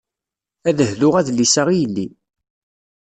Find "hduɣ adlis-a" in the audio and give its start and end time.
0.89-1.63